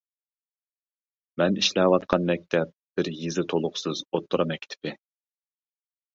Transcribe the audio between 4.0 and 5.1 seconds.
ئوتتۇرا مەكتىپى.